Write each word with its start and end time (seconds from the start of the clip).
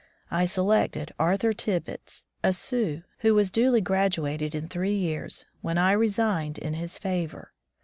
I 0.31 0.45
selected 0.45 1.11
Arthur 1.19 1.53
Tibbetts, 1.53 2.25
a 2.43 2.53
Sioux, 2.53 3.03
who 3.19 3.35
was 3.35 3.51
duly 3.51 3.81
graduated 3.81 4.55
in 4.55 4.67
three 4.67 4.95
years, 4.97 5.45
when 5.61 5.77
I 5.77 5.91
resigned 5.91 6.57
in 6.57 6.73
his 6.73 6.97
favor. 6.97 7.53